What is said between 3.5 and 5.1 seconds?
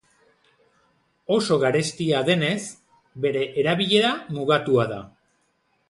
erabilera mugatua da.